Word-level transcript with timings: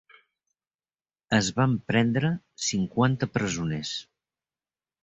Es 1.39 1.51
van 1.59 1.75
prendre 1.91 2.33
cinquanta 2.71 3.31
presoners. 3.39 3.95